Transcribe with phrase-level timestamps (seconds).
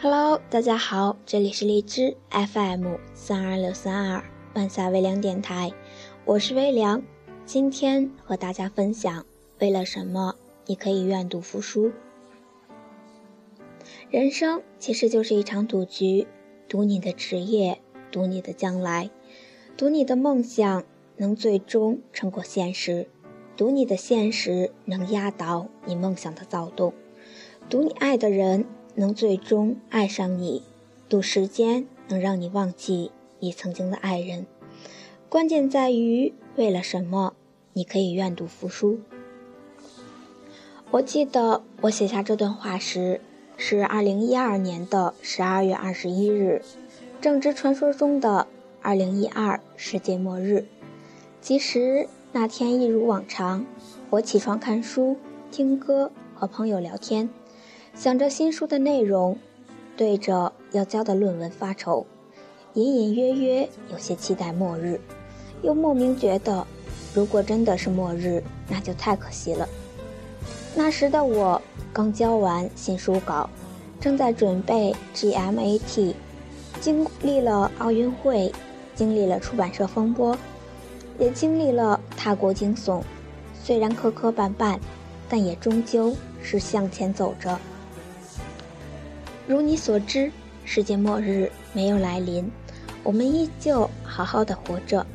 [0.00, 4.22] Hello，大家好，这里是荔枝 FM 三二六三二
[4.54, 5.72] 半夏微凉电台，
[6.24, 7.02] 我是微凉，
[7.44, 9.26] 今天和大家分享
[9.58, 10.36] 为了什么
[10.66, 11.90] 你可以愿赌服输。
[14.08, 16.28] 人生其实就是一场赌局，
[16.68, 17.80] 赌你的职业，
[18.12, 19.10] 赌你的将来，
[19.76, 20.84] 赌你的梦想
[21.16, 23.08] 能最终成过现实，
[23.56, 26.94] 赌你的现实能压倒你梦想的躁动，
[27.68, 28.64] 赌你爱的人。
[28.98, 30.64] 能最终爱上你，
[31.08, 34.44] 赌时间能让你忘记你曾经的爱人。
[35.28, 37.34] 关键在于为了什么，
[37.74, 38.98] 你可以愿赌服输。
[40.90, 43.20] 我记得我写下这段话时
[43.56, 46.62] 是二零一二年的十二月二十一日，
[47.20, 48.48] 正值传说中的
[48.82, 50.66] 二零一二世界末日。
[51.40, 53.64] 其实那天一如往常，
[54.10, 55.16] 我起床看书、
[55.52, 57.30] 听歌、和朋友聊天。
[57.98, 59.36] 想着新书的内容，
[59.96, 62.06] 对着要交的论文发愁，
[62.74, 65.00] 隐隐约约有些期待末日，
[65.62, 66.64] 又莫名觉得，
[67.12, 69.68] 如果真的是末日，那就太可惜了。
[70.76, 71.60] 那时的我
[71.92, 73.50] 刚交完新书稿，
[74.00, 76.14] 正在准备 GMAT，
[76.80, 78.52] 经历了奥运会，
[78.94, 80.38] 经历了出版社风波，
[81.18, 83.02] 也经历了踏过惊悚，
[83.60, 84.78] 虽然磕磕绊绊，
[85.28, 87.58] 但也终究是向前走着。
[89.48, 90.30] 如你所知，
[90.66, 92.52] 世界末日没有来临，
[93.02, 95.06] 我们依旧好好的活着。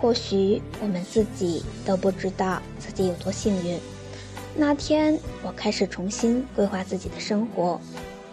[0.00, 3.78] 或许我们自己都不知道自己有多幸运。
[4.56, 7.78] 那天，我开始重新规划自己的生活，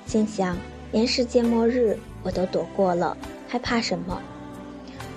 [0.05, 0.55] 心想：
[0.93, 3.17] 连世界末日我都躲过了，
[3.49, 4.21] 还怕什么？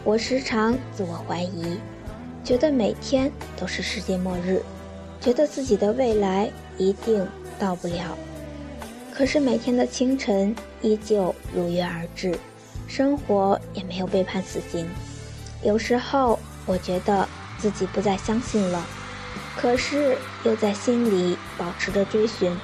[0.03, 1.79] 我时常自我怀疑，
[2.43, 4.61] 觉得每天都是世界末日，
[5.21, 7.25] 觉得自己的未来一定
[7.61, 8.19] 到不了。
[9.17, 12.39] 可是每天的清晨依旧如约而至，
[12.87, 14.87] 生活也没有被判死刑。
[15.63, 18.87] 有时候我觉得自己不再相信了，
[19.57, 22.55] 可是又在心里保持着追寻。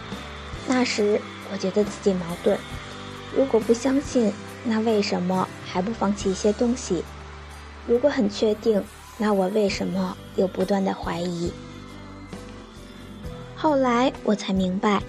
[0.67, 1.19] 那时
[1.51, 2.59] 我觉得自己矛盾：
[3.35, 4.31] 如果不相信，
[4.63, 7.03] 那为什么还不放弃一些东西？
[7.87, 8.85] 如果很确定，
[9.17, 11.51] 那我为什么又不断的怀疑？
[13.57, 15.03] 后来我才明白。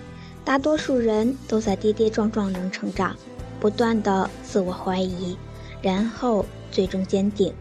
[0.46, 3.16] 大多数人都在跌跌撞撞中成长，
[3.62, 5.38] 不断的自我怀疑，
[5.82, 7.54] 然后最终坚定，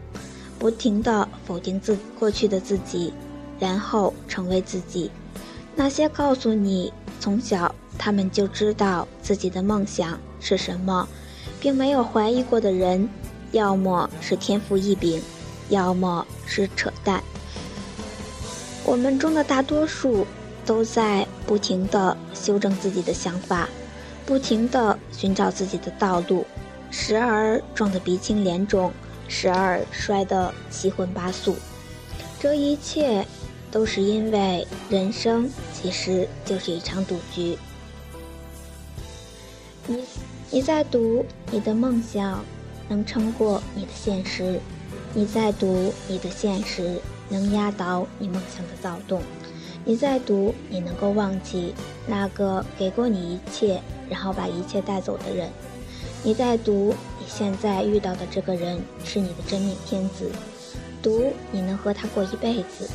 [0.59, 3.13] 不停的否定自过去的自己，
[3.57, 5.09] 然后成为自己。
[5.75, 11.07] 那些告诉你从小他们就知道自己的梦想是什么，
[11.61, 13.07] 并没有怀疑过的人，
[13.53, 15.21] 要么是天赋异禀，
[15.69, 17.23] 要么是扯淡。
[18.83, 20.27] 我们中的大多数。
[20.65, 23.67] 都在不停地修正自己的想法，
[24.25, 26.45] 不停地寻找自己的道路，
[26.89, 28.91] 时而撞得鼻青脸肿，
[29.27, 31.55] 时而摔得七荤八素。
[32.39, 33.25] 这一切
[33.71, 37.57] 都是因为人生其实就是一场赌局。
[39.87, 40.03] 你
[40.49, 42.43] 你在赌你的梦想
[42.87, 44.59] 能撑过你的现实，
[45.13, 49.21] 你在赌你的现实能压倒你梦想的躁动。
[49.85, 51.73] 你在赌你能够忘记
[52.07, 55.49] 那个给过你一切，然后把一切带走的人。
[56.23, 60.31] 你在赌你现在遇到的这个人是你的真命天子，
[61.01, 62.89] 赌你能和他过一辈子。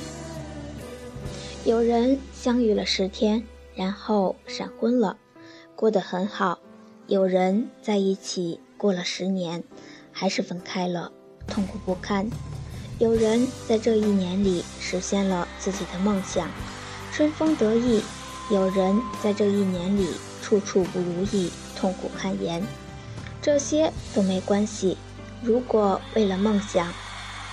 [1.64, 3.44] 有人相遇了十天，
[3.74, 5.18] 然后闪婚了，
[5.76, 6.58] 过得很好；
[7.06, 9.62] 有人在一起过了十年，
[10.10, 11.12] 还是分开了，
[11.46, 12.30] 痛苦不堪；
[12.98, 16.48] 有人在这一年里实现了自己的梦想。
[17.18, 18.00] 春风得意，
[18.48, 20.06] 有人在这一年里
[20.40, 22.62] 处处不如意，痛苦堪言。
[23.42, 24.96] 这些都没关系。
[25.42, 26.92] 如果为了梦想，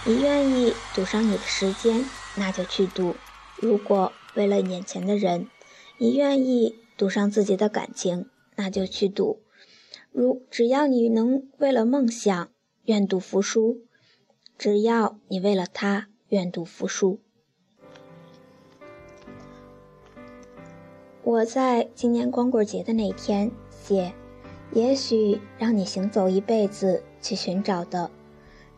[0.05, 2.05] 你愿意赌上你的时间，
[2.35, 3.15] 那就去赌；
[3.55, 5.47] 如果为了眼前的人，
[5.97, 9.41] 你愿意赌上自己的感情，那就去赌。
[10.11, 12.49] 如只要你能为了梦想
[12.83, 13.79] 愿赌服输，
[14.59, 17.19] 只要你为了他愿赌服输。
[21.25, 24.13] 我在今年光棍节的那天写，
[24.71, 28.11] 也许让你行走一辈子去寻找的，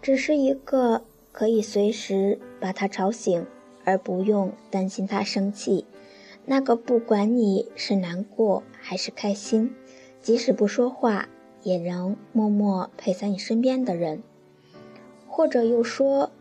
[0.02, 1.02] 只是一个
[1.34, 3.46] 可以随时把他吵醒，
[3.84, 5.86] 而不用担心他生气，
[6.46, 9.76] 那个不管你是难过还是开心，
[10.22, 11.28] 即使不说话
[11.64, 14.24] 也能默默陪在你身边的人，
[15.28, 16.32] 或者又说，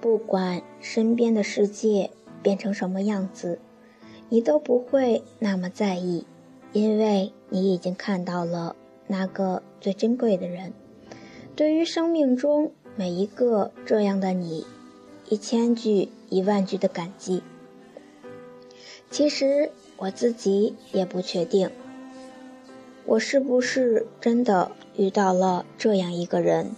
[0.00, 2.10] 不管身边的世界
[2.42, 3.60] 变成什么样子。
[4.32, 6.24] 你都不会那么在意，
[6.72, 8.74] 因为你已经看到了
[9.06, 10.72] 那个最珍贵的人。
[11.54, 14.64] 对于生命中每一个这样的你，
[15.28, 17.42] 一千句、一万句的感激。
[19.10, 21.68] 其实我自己也不确定，
[23.04, 26.70] 我是不是真的遇到了这样一个人，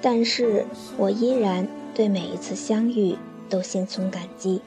[0.00, 0.64] 但是
[0.96, 3.16] 我依然对每一次相遇
[3.50, 4.62] 都心存感激。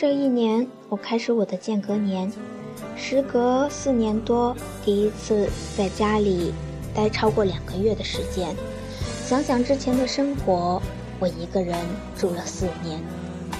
[0.00, 2.32] 这一年，我开始我的间隔年。
[2.96, 6.54] 时隔四年多，第一次在家里
[6.94, 8.56] 待超过两个月的时间。
[9.26, 10.80] 想想之前的生活，
[11.18, 11.76] 我一个人
[12.16, 12.98] 住了四年，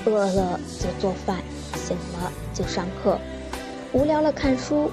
[0.07, 1.43] 饿了就做饭，
[1.75, 3.19] 醒了就上课，
[3.93, 4.91] 无聊了看书，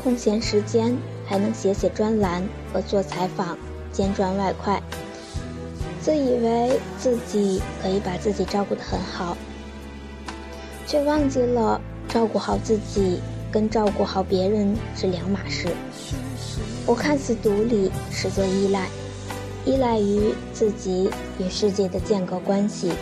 [0.00, 2.40] 空闲时间还能写写专栏
[2.72, 3.58] 和做采访，
[3.90, 4.80] 兼赚外快。
[6.00, 9.36] 自以为自己可以把自己照顾得很好，
[10.92, 13.18] 却忘记了照顾好自己。
[13.50, 15.68] 跟照顾好别人是两码事。
[16.86, 18.88] 我看似独立，实则依赖，
[19.66, 22.92] 依赖于自己与世界的间隔关系，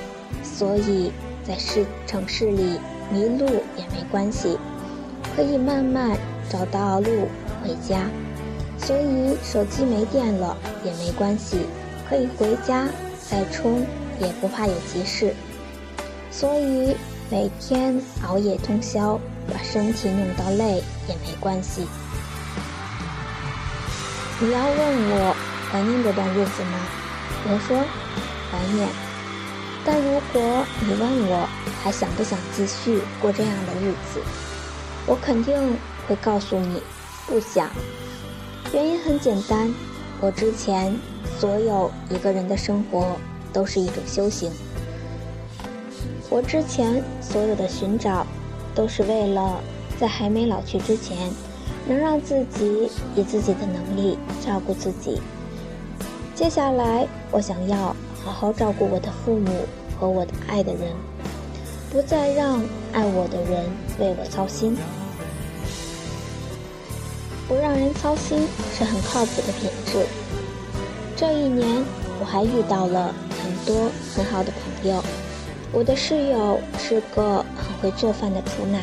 [0.43, 1.13] 所以
[1.45, 2.81] 在市城市里
[3.13, 3.47] 迷路
[3.77, 4.59] 也没关系，
[5.37, 7.29] 可以慢慢找到路
[7.63, 8.03] 回家。
[8.77, 11.59] 所以手机没电了也没关系，
[12.09, 12.89] 可以回家
[13.29, 13.87] 再充，
[14.21, 15.33] 也不怕有急事。
[16.33, 16.97] 所以
[17.31, 19.19] 每天熬夜通宵。
[19.53, 21.85] 把身体弄到累也没关系。
[24.39, 25.35] 你要问我
[25.69, 26.79] 怀念这段日子吗？
[27.47, 27.77] 我说
[28.49, 28.89] 怀念。
[29.85, 31.49] 但如果你问我
[31.83, 34.21] 还想不想继续过这样的日子，
[35.05, 36.81] 我肯定会告诉你
[37.27, 37.69] 不想。
[38.73, 39.75] 原因很简单，
[40.21, 40.97] 我之前
[41.41, 43.17] 所有一个人的生活
[43.53, 44.49] 都是一种修行。
[46.31, 48.27] 我之前所有的寻找。
[48.73, 49.61] 都是为了
[49.99, 51.29] 在还没老去之前，
[51.89, 55.21] 能让自己以自己的能力照顾自己。
[56.37, 57.95] 接下来，我想要
[58.25, 59.51] 好好照顾我的父母
[59.99, 60.95] 和我的爱的人，
[61.91, 62.63] 不再让
[62.93, 63.69] 爱我的人
[63.99, 64.77] 为我操心。
[67.49, 70.07] 不让人操心是很靠谱的品质。
[71.17, 71.85] 这一年，
[72.21, 73.13] 我还遇到了
[73.43, 75.03] 很多很好的朋友。
[75.73, 78.83] 我的室友是个很会做饭的厨男，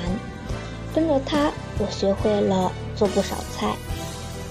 [0.95, 3.75] 跟着他，我学会了做不少菜。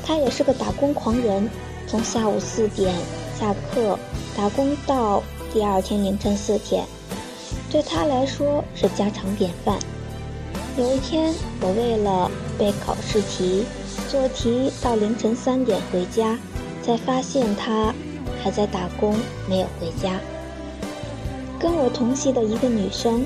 [0.05, 1.49] 他也是个打工狂人，
[1.87, 2.95] 从下午四点
[3.41, 3.99] 下课
[4.37, 5.23] 打工到
[5.53, 6.85] 第二天凌晨四点，
[7.71, 9.79] 对他来说是家常便饭。
[10.77, 13.65] 有一天，我为了背考试题
[14.11, 16.39] 做题到凌晨三点回家，
[16.83, 17.95] 才发现他
[18.45, 19.17] 还在打工，
[19.49, 20.21] 没有回家。
[21.59, 23.25] 跟我同系的一个女生，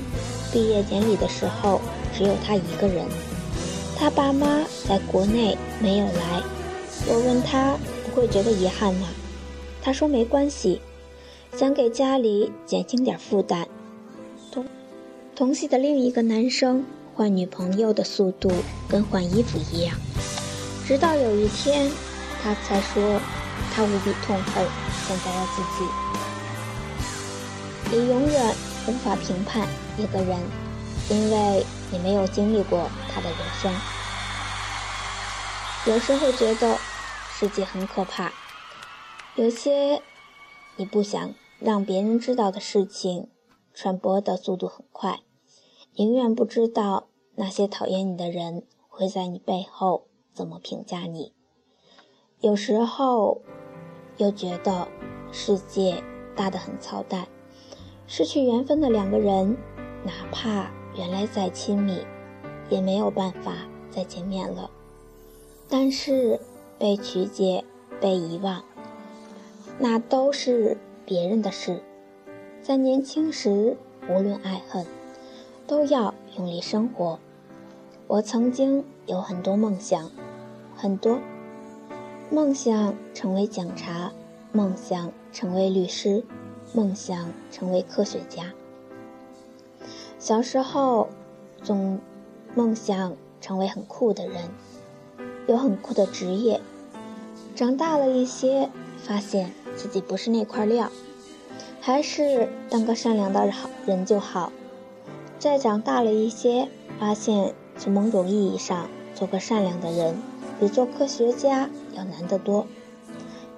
[0.51, 1.81] 毕业典礼的时候
[2.15, 3.05] 只有她一个人，
[3.97, 6.41] 她爸妈在国内没有来。
[7.07, 9.07] 我问她不会觉得遗憾吗？
[9.81, 10.81] 她说没关系，
[11.57, 13.67] 想给家里减轻点负担。
[14.51, 14.65] 同
[15.35, 16.85] 同系的另一个男生
[17.15, 18.51] 换女朋友的速度
[18.87, 19.95] 跟换衣服一样，
[20.87, 21.91] 直到有一天，
[22.43, 23.19] 他才说
[23.73, 24.65] 他无比痛恨
[25.07, 26.00] 现在的自己。
[27.93, 28.55] 你永远
[28.87, 29.67] 无法评判
[29.97, 30.39] 一个人，
[31.09, 33.69] 因为你没有经历过他的人生。
[35.85, 36.77] 有时候觉得
[37.33, 38.31] 世界很可怕，
[39.35, 40.01] 有些
[40.77, 43.27] 你不想让别人知道的事情，
[43.73, 45.19] 传播的速度很快，
[45.95, 51.33] 宁愿不知道那些讨厌你的人会在你背后怎么评价你。
[52.39, 53.41] 有时候
[54.15, 54.87] 又觉得
[55.33, 56.01] 世界
[56.37, 57.27] 大得很操蛋。
[58.13, 59.55] 失去缘分的两个人，
[60.03, 62.05] 哪怕原来再亲密，
[62.69, 63.53] 也没有办法
[63.89, 64.69] 再见面了。
[65.69, 66.37] 但是
[66.77, 67.63] 被曲解、
[68.01, 68.65] 被遗忘，
[69.79, 71.81] 那都是别人的事。
[72.61, 73.77] 在年轻时，
[74.09, 74.85] 无论爱恨，
[75.65, 77.17] 都要用力生活。
[78.07, 80.11] 我曾经有很多梦想，
[80.75, 81.17] 很多
[82.29, 84.11] 梦想成为警察，
[84.51, 86.25] 梦想成为律师。
[86.73, 88.53] 梦想成为科学家。
[90.19, 91.09] 小时候，
[91.63, 91.99] 总
[92.55, 94.49] 梦想成为很酷的人，
[95.47, 96.61] 有很酷的职业。
[97.55, 100.89] 长大了一些，发现自己不是那块料，
[101.81, 104.51] 还是当个善良的好人就好。
[105.39, 110.15] 再长大了一些，发现从某种意义上做个善良的人，
[110.59, 112.67] 比做科学家要难得多。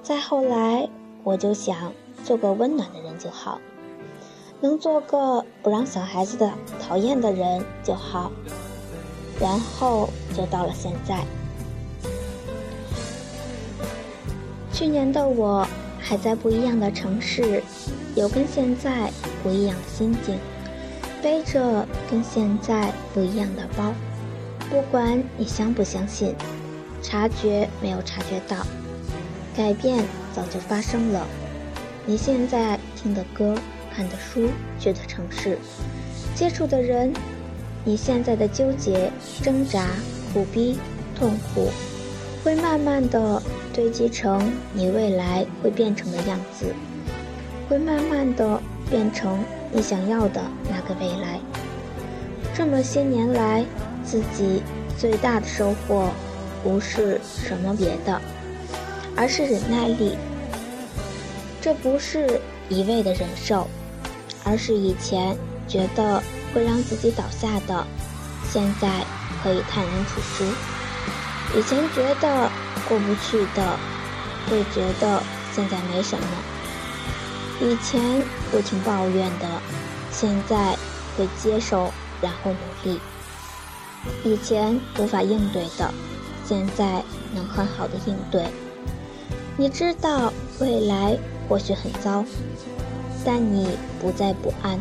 [0.01, 0.89] 再后来，
[1.24, 1.93] 我就想。
[2.24, 3.60] 做个温暖的人就好，
[4.62, 8.32] 能做个不让小孩子的讨厌的人就好。
[9.39, 11.20] 然后就到了现在。
[14.72, 15.68] 去年的我
[16.00, 17.62] 还在不一样的城市，
[18.15, 19.12] 有跟现在
[19.42, 20.38] 不一样的心境，
[21.22, 23.94] 背着跟现在不一样的包。
[24.70, 26.36] 不管你相不相信，
[27.01, 28.58] 察觉没有察觉到，
[29.56, 30.03] 改变
[30.34, 31.25] 早就发生了。
[32.05, 33.55] 你现在听的歌、
[33.95, 35.57] 看的书、去的城市、
[36.36, 37.13] 接触的人，
[37.86, 39.10] 你现在的纠结、
[39.41, 39.88] 挣扎、
[40.33, 40.77] 苦逼、
[41.17, 41.69] 痛苦，
[42.43, 43.41] 会慢慢的
[43.74, 46.65] 堆积成你未来会变成的样子，
[47.69, 49.39] 会慢慢的变成
[49.72, 51.39] 你想要的那个未来。
[52.53, 53.65] 这么些年来，
[54.03, 54.62] 自己
[55.00, 56.10] 最大的收获，
[56.62, 58.22] 不是什么别的，
[59.15, 60.17] 而是忍耐力。
[61.63, 63.65] 这不是一味的忍受，
[64.43, 65.34] 而是以前
[65.65, 66.22] 觉得
[66.53, 67.88] 会让自己倒下的，
[68.51, 69.05] 现在
[69.41, 70.43] 可以坦然处之；
[71.58, 72.51] 以前觉得
[72.89, 73.79] 过不去的，
[74.50, 76.25] 会觉得现在没什么；
[77.62, 79.48] 以前不停抱怨的，
[80.12, 80.77] 现在
[81.17, 83.00] 会接受，然后努力；
[84.25, 85.93] 以前无法应对的，
[86.46, 87.01] 现在
[87.34, 88.43] 能很好的应对。
[89.55, 91.17] 你知道未来。
[91.48, 92.24] 或许很糟，
[93.26, 93.68] 但你
[94.02, 94.80] 不再不安。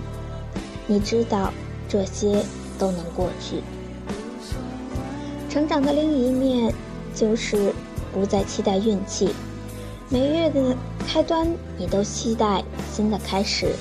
[0.87, 1.53] 你知道
[1.89, 2.45] 这些
[2.79, 3.63] 都能过去。
[5.49, 6.73] 成长的另一面
[7.15, 7.73] 就是
[8.13, 9.35] 不再期待运气。
[10.09, 10.77] 每月的
[11.07, 11.47] 开端，
[11.79, 13.75] 你都期待新的开始。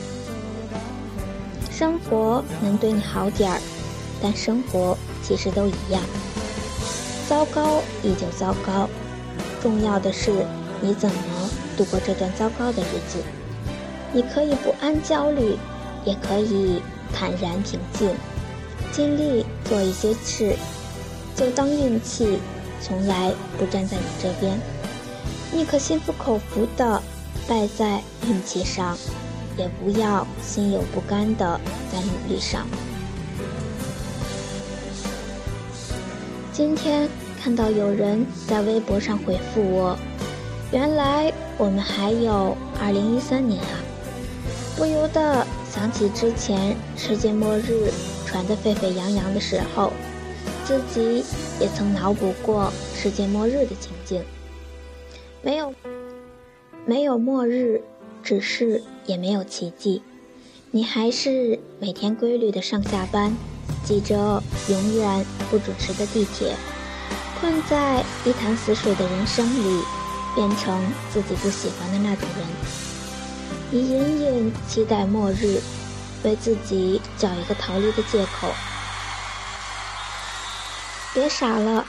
[1.70, 3.60] 生活能对你好点儿，
[4.22, 6.02] 但生活其实都一样。
[7.28, 8.88] 糟糕依旧糟糕，
[9.62, 10.46] 重要的是
[10.82, 11.40] 你怎么。
[11.78, 13.20] 度过这段糟糕的日子，
[14.13, 15.58] 你可以不安焦虑，
[16.06, 16.82] 也可以
[17.13, 18.10] 坦然平静，
[18.92, 20.56] 尽力做一些事，
[21.36, 22.40] 就当运气
[22.82, 24.60] 从来不站在你这边。
[25.54, 27.01] 宁可心服口服的
[27.48, 28.98] 败在运气上，
[29.58, 31.60] 也不要心有不甘的
[31.92, 32.66] 在努力上。
[36.54, 37.10] 今天
[37.42, 39.98] 看到有人在微博上回复我。
[40.72, 43.75] 原来我们还有二零一三年啊！
[44.78, 47.92] 不由得想起之前世界末日
[48.25, 49.92] 传得沸沸扬扬的时候，
[50.63, 51.25] 自己
[51.60, 54.24] 也曾脑补过世界末日的情景。
[55.42, 55.74] 没有，
[56.86, 57.82] 没有末日，
[58.24, 60.01] 只是也没有奇迹。
[60.72, 63.36] 你还是每天规律的上下班，
[63.84, 66.56] 挤着永远不准时的地铁，
[67.42, 69.84] 困在一潭死水的人生里。
[70.34, 72.48] 变成自己不喜欢的那种人，
[73.70, 75.60] 你隐隐期待末日，
[76.24, 78.50] 为自己找一个逃离的借口。
[81.14, 81.86] 别傻了，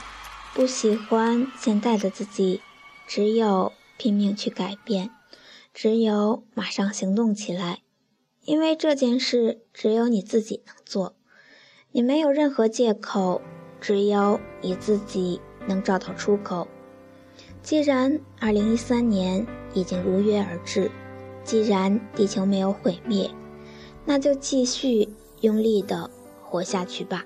[0.53, 2.61] 不喜欢现在的自己，
[3.07, 5.11] 只有拼命去改变，
[5.73, 7.79] 只有马上行动起来，
[8.41, 11.15] 因为这件事只有你自己能做，
[11.93, 13.41] 你没有任何借口，
[13.79, 16.67] 只有你自己能找到出口。
[17.63, 20.91] 既然2013年已经如约而至，
[21.45, 23.31] 既然地球没有毁灭，
[24.03, 25.07] 那就继续
[25.39, 26.11] 用力的
[26.43, 27.25] 活下去吧。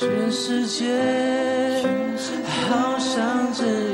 [0.00, 0.86] 全世界
[2.70, 3.89] 好像只